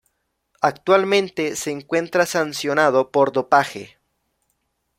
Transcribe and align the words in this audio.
Actualmente 0.61 1.55
se 1.55 1.69
encuentra 1.69 2.25
sancionado 2.25 3.11
por 3.11 3.31
dopaje. 3.31 3.99